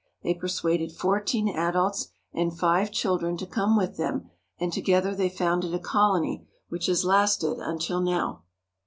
[0.23, 5.29] They per suaded fourteen adults and five children to come with them, and together they
[5.29, 8.41] founded a colony which has lasted until now.